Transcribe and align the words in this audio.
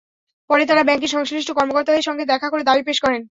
পরে 0.49 0.63
তাঁরা 0.65 0.83
ব্যাংকের 0.83 1.13
সংশ্লিষ্ট 1.15 1.49
কর্মকর্তাদের 1.51 2.03
সঙ্গে 2.03 2.23
দেখা 2.25 2.47
করে 2.49 2.63
দাবি 2.63 2.83
পেশ 2.83 2.97
করেন। 3.01 3.21